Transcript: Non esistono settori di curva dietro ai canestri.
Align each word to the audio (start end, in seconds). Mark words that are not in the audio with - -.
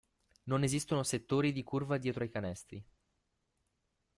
Non 0.45 0.63
esistono 0.63 1.03
settori 1.03 1.51
di 1.51 1.61
curva 1.61 1.97
dietro 1.99 2.23
ai 2.23 2.31
canestri. 2.31 2.83